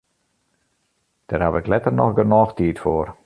Dêr 1.27 1.43
haw 1.43 1.55
ik 1.59 1.69
letter 1.71 1.93
noch 1.99 2.15
genôch 2.17 2.53
tiid 2.57 2.77
foar. 2.83 3.07